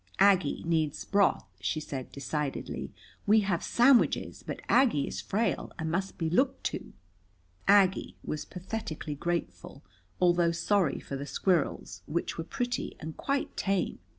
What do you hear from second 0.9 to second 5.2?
broth," she said decidedly. "We have sandwiches, but Aggie